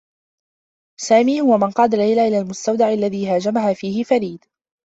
سامي 1.01 1.41
هو 1.41 1.57
من 1.57 1.71
قاد 1.71 1.95
ليلى 1.95 2.27
إلى 2.27 2.37
المستودع 2.37 2.93
الذي 2.93 3.27
هاجمها 3.27 3.73
فيه 3.73 4.03
فريد. 4.03 4.45